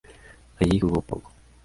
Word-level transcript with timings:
Allí 0.59 0.79
jugó 0.79 0.99
poco. 1.03 1.31